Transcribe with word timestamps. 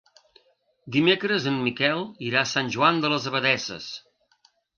Dimecres 0.95 1.45
en 1.51 1.59
Miquel 1.65 2.01
irà 2.31 2.41
a 2.41 2.49
Sant 2.53 2.73
Joan 2.77 3.03
de 3.05 3.13
les 3.15 3.29
Abadesses. 3.35 3.93